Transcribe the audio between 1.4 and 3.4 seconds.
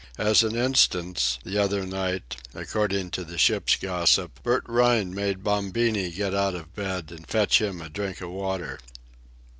the other night, according to the